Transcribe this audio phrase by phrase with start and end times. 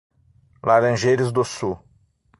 [0.63, 1.77] Laranjeiras do Sul